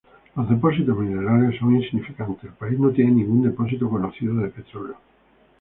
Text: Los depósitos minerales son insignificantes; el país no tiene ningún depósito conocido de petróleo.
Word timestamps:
Los 0.35 0.49
depósitos 0.49 0.97
minerales 0.97 1.59
son 1.59 1.75
insignificantes; 1.75 2.45
el 2.45 2.55
país 2.57 2.79
no 2.79 2.89
tiene 2.89 3.11
ningún 3.11 3.43
depósito 3.43 3.87
conocido 3.87 4.33
de 4.37 4.49
petróleo. 4.49 4.95